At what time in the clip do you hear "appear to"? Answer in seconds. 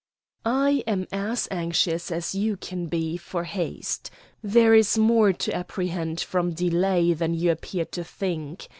7.51-8.03